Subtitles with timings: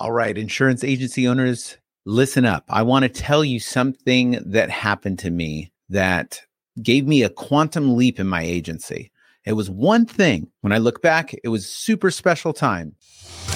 [0.00, 2.64] All right, insurance agency owners, listen up.
[2.68, 6.40] I want to tell you something that happened to me that
[6.80, 9.10] gave me a quantum leap in my agency.
[9.44, 10.52] It was one thing.
[10.60, 12.94] When I look back, it was super special time.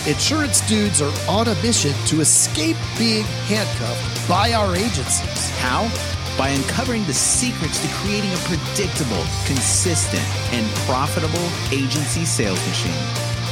[0.05, 5.51] Insurance dudes are on a mission to escape being handcuffed by our agencies.
[5.61, 5.89] How?
[6.37, 12.91] By uncovering the secrets to creating a predictable, consistent, and profitable agency sales machine.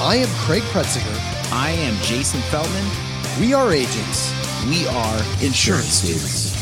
[0.01, 1.40] I am Craig Pretzinger.
[1.53, 2.87] I am Jason Feldman.
[3.41, 4.33] We are agents.
[4.69, 6.53] We are insurance agents.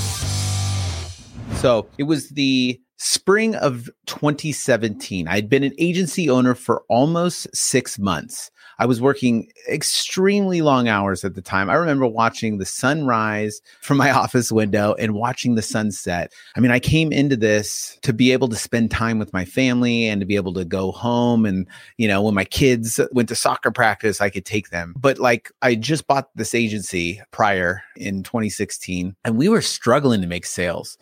[1.60, 5.28] So it was the spring of 2017.
[5.28, 8.50] I'd been an agency owner for almost six months.
[8.80, 11.68] I was working extremely long hours at the time.
[11.68, 16.32] I remember watching the sunrise from my office window and watching the sunset.
[16.56, 20.06] I mean, I came into this to be able to spend time with my family
[20.06, 21.44] and to be able to go home.
[21.44, 24.94] And, you know, when my kids went to soccer practice, I could take them.
[24.96, 30.28] But like, I just bought this agency prior in 2016 and we were struggling to
[30.28, 30.98] make sales.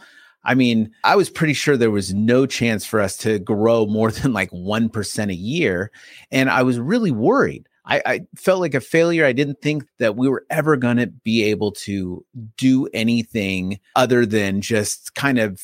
[0.46, 4.10] I mean, I was pretty sure there was no chance for us to grow more
[4.12, 5.90] than like 1% a year.
[6.30, 7.68] And I was really worried.
[7.84, 9.24] I, I felt like a failure.
[9.24, 12.24] I didn't think that we were ever going to be able to
[12.56, 15.60] do anything other than just kind of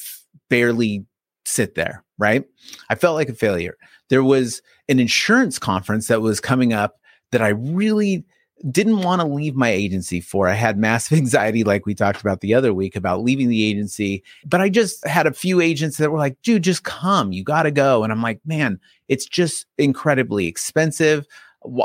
[0.48, 1.05] barely
[1.44, 2.44] sit there, right?
[2.91, 3.77] I felt like a failure.
[4.08, 7.00] There was an insurance conference that was coming up
[7.33, 8.24] that I really
[8.70, 10.48] didn't want to leave my agency for.
[10.48, 14.22] I had massive anxiety, like we talked about the other week, about leaving the agency.
[14.44, 17.33] But I just had a few agents that were like, dude, just come.
[17.33, 18.05] You got to go.
[18.05, 21.27] And I'm like, man, it's just incredibly expensive.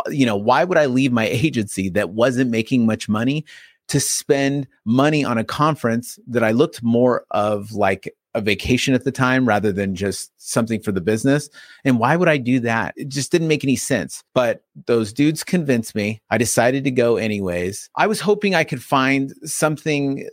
[0.10, 3.46] You know, why would I leave my agency that wasn't making much money
[3.88, 9.04] to spend money on a conference that I looked more of like a vacation at
[9.04, 11.50] the time rather than just something for the business.
[11.84, 12.94] And why would I do that?
[12.96, 14.24] It just didn't make any sense.
[14.36, 16.22] But those dudes convinced me.
[16.30, 17.90] I decided to go anyways.
[17.96, 20.30] I was hoping I could find something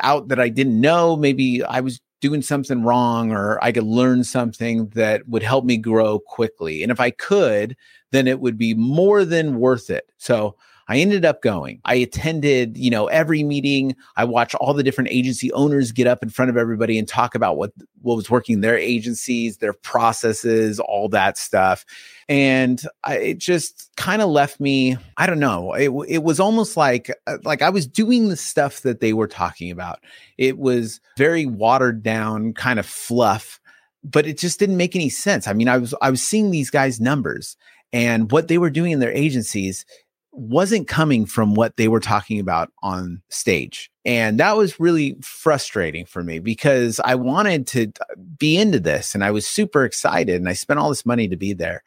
[0.00, 1.16] out that I didn't know.
[1.16, 5.78] Maybe I was doing something wrong or I could learn something that would help me
[5.78, 6.82] grow quickly.
[6.82, 7.74] And if I could,
[8.12, 10.10] then it would be more than worth it.
[10.18, 10.56] So
[10.88, 11.80] I ended up going.
[11.84, 13.96] I attended, you know, every meeting.
[14.16, 17.34] I watched all the different agency owners get up in front of everybody and talk
[17.34, 21.84] about what what was working their agencies, their processes, all that stuff.
[22.28, 25.72] And I, it just kind of left me, I don't know.
[25.72, 29.28] It it was almost like uh, like I was doing the stuff that they were
[29.28, 30.00] talking about.
[30.38, 33.60] It was very watered down kind of fluff
[34.08, 35.48] but it just didn't make any sense.
[35.48, 37.56] I mean, I was I was seeing these guys' numbers
[37.92, 39.84] and what they were doing in their agencies
[40.36, 43.90] wasn't coming from what they were talking about on stage.
[44.04, 47.92] And that was really frustrating for me because I wanted to
[48.38, 51.36] be into this and I was super excited and I spent all this money to
[51.36, 51.82] be there.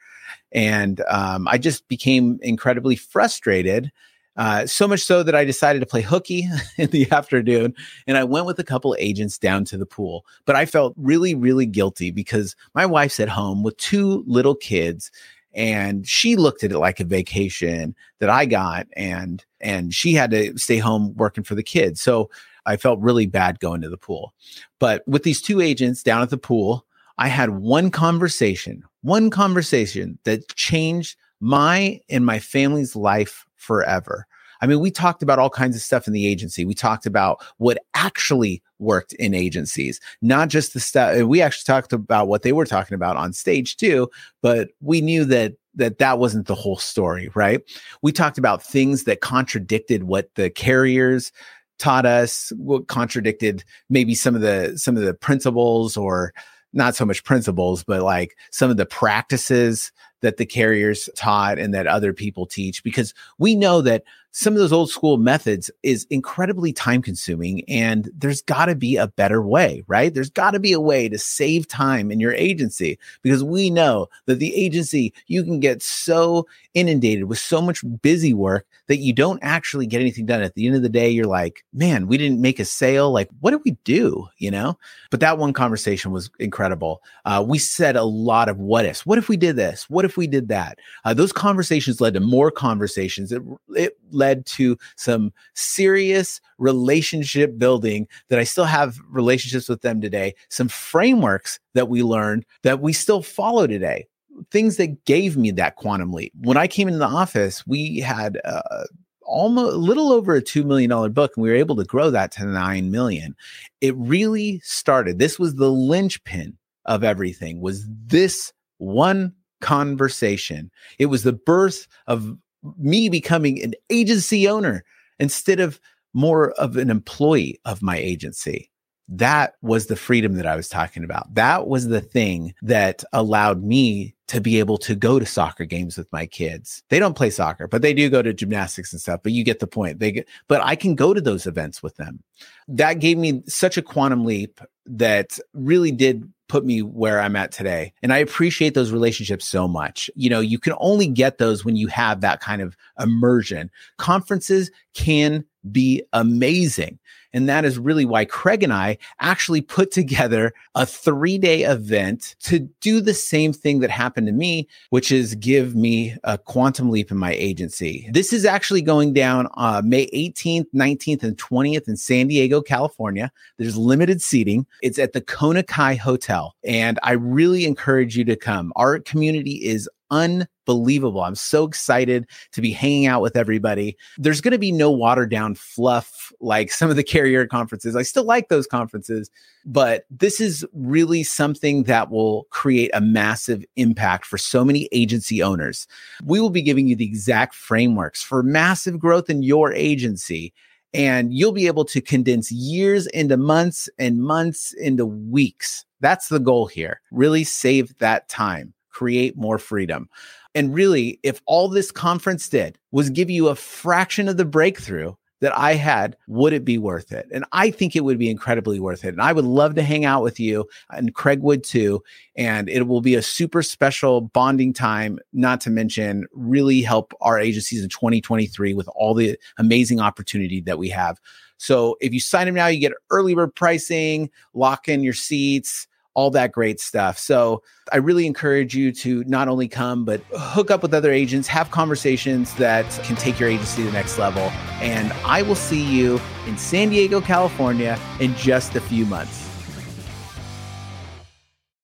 [0.51, 3.91] And um, I just became incredibly frustrated.
[4.35, 7.75] Uh, so much so that I decided to play hooky in the afternoon
[8.07, 10.25] and I went with a couple agents down to the pool.
[10.45, 15.11] But I felt really, really guilty because my wife's at home with two little kids
[15.53, 20.31] and she looked at it like a vacation that I got and and she had
[20.31, 22.01] to stay home working for the kids.
[22.01, 22.29] So
[22.65, 24.33] I felt really bad going to the pool.
[24.79, 26.85] But with these two agents down at the pool,
[27.17, 34.27] I had one conversation, one conversation that changed my and my family's life forever.
[34.61, 36.65] I mean, we talked about all kinds of stuff in the agency.
[36.65, 41.21] We talked about what actually worked in agencies, not just the stuff.
[41.23, 44.09] We actually talked about what they were talking about on stage too,
[44.41, 47.61] but we knew that that that wasn't the whole story, right?
[48.01, 51.31] We talked about things that contradicted what the carriers
[51.77, 56.33] taught us, what contradicted maybe some of the some of the principles or
[56.73, 61.73] not so much principles, but like some of the practices that the carriers taught and
[61.73, 66.05] that other people teach because we know that some of those old school methods is
[66.09, 70.13] incredibly time consuming and there's got to be a better way, right?
[70.13, 74.07] There's got to be a way to save time in your agency because we know
[74.25, 79.13] that the agency, you can get so inundated with so much busy work that you
[79.13, 80.41] don't actually get anything done.
[80.41, 83.11] At the end of the day, you're like, man, we didn't make a sale.
[83.11, 84.27] Like, what did we do?
[84.37, 84.77] You know?
[85.11, 87.01] But that one conversation was incredible.
[87.25, 89.05] Uh, we said a lot of what ifs.
[89.05, 89.89] What if we did this?
[89.89, 90.79] What if we did that?
[91.05, 93.31] Uh, those conversations led to more conversations.
[93.31, 100.01] It, it led to some serious relationship building that I still have relationships with them
[100.01, 104.05] today, some frameworks that we learned that we still follow today.
[104.51, 106.31] Things that gave me that quantum leap.
[106.39, 108.85] When I came into the office, we had uh,
[109.23, 112.31] almost a little over a $2 million book and we were able to grow that
[112.33, 113.35] to 9 million.
[113.81, 115.19] It really started.
[115.19, 120.71] This was the linchpin of everything was this one conversation.
[120.97, 122.35] It was the birth of
[122.77, 124.83] me becoming an agency owner.
[125.19, 125.79] instead of
[126.13, 128.71] more of an employee of my agency.
[129.07, 131.33] That was the freedom that I was talking about.
[131.33, 135.97] That was the thing that allowed me to be able to go to soccer games
[135.97, 136.83] with my kids.
[136.89, 139.59] They don't play soccer, but they do go to gymnastics and stuff, but you get
[139.59, 139.97] the point.
[139.97, 142.23] They get, but I can go to those events with them.
[142.67, 147.51] That gave me such a quantum leap that really did put me where I'm at
[147.51, 147.93] today.
[148.03, 150.09] And I appreciate those relationships so much.
[150.15, 153.71] You know, you can only get those when you have that kind of immersion.
[153.97, 156.99] Conferences can be amazing.
[157.33, 162.35] And that is really why Craig and I actually put together a three day event
[162.43, 166.89] to do the same thing that happened to me, which is give me a quantum
[166.89, 168.09] leap in my agency.
[168.11, 173.31] This is actually going down uh, May 18th, 19th, and 20th in San Diego, California.
[173.57, 174.65] There's limited seating.
[174.81, 176.55] It's at the Kona Kai Hotel.
[176.63, 178.73] And I really encourage you to come.
[178.75, 181.21] Our community is unbelievable.
[181.21, 183.97] I'm so excited to be hanging out with everybody.
[184.17, 187.95] There's going to be no watered down fluff like some of the carrier conferences.
[187.95, 189.29] I still like those conferences,
[189.65, 195.41] but this is really something that will create a massive impact for so many agency
[195.43, 195.87] owners.
[196.23, 200.53] We will be giving you the exact frameworks for massive growth in your agency.
[200.91, 205.85] And you'll be able to condense years into months and months into weeks.
[205.99, 206.99] That's the goal here.
[207.11, 210.09] Really save that time create more freedom.
[210.53, 215.13] And really, if all this conference did was give you a fraction of the breakthrough
[215.39, 217.29] that I had, would it be worth it?
[217.31, 219.13] And I think it would be incredibly worth it.
[219.13, 222.03] And I would love to hang out with you, and Craig would too.
[222.35, 227.39] And it will be a super special bonding time, not to mention really help our
[227.39, 231.21] agencies in 2023 with all the amazing opportunity that we have.
[231.55, 235.87] So if you sign up now, you get early bird pricing, lock in your seats
[236.13, 237.17] all that great stuff.
[237.17, 241.47] So I really encourage you to not only come, but hook up with other agents,
[241.47, 244.43] have conversations that can take your agency to the next level.
[244.81, 249.48] And I will see you in San Diego, California in just a few months.